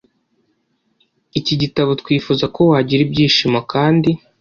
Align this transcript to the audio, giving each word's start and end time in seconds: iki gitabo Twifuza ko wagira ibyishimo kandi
iki 1.39 1.53
gitabo 1.61 1.89
Twifuza 2.01 2.45
ko 2.55 2.61
wagira 2.71 3.01
ibyishimo 3.03 3.59
kandi 3.71 4.09